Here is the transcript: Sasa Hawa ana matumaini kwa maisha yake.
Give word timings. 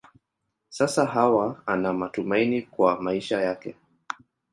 Sasa 0.69 1.05
Hawa 1.05 1.63
ana 1.65 1.93
matumaini 1.93 2.61
kwa 2.61 3.01
maisha 3.01 3.41
yake. 3.41 3.75